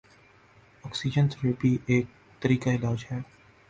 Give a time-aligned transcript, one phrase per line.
[0.83, 2.05] oxygen therapy ایک
[2.41, 3.19] طریقہ علاج ہے